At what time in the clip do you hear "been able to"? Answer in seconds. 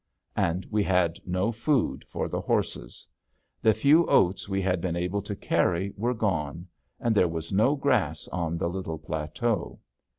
4.81-5.35